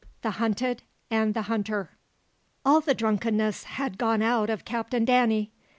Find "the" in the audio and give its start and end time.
0.23-0.31, 1.35-1.43, 2.81-2.95